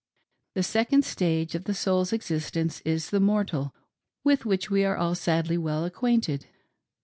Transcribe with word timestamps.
The 0.55 0.63
second 0.63 1.05
stage 1.05 1.53
of 1.53 1.65
the 1.65 1.75
soul's 1.75 2.11
existence 2.11 2.81
is 2.83 3.11
the 3.11 3.19
mortal; 3.19 3.71
with 4.23 4.47
which 4.47 4.67
we 4.71 4.83
all 4.83 5.11
are 5.11 5.15
sadly 5.15 5.59
well 5.59 5.85
acquainted. 5.85 6.47